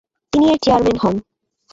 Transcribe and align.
তিনি 0.33 0.45
এর 0.51 0.59
চেয়ারম্যান 0.63 0.97
হন। 1.03 1.15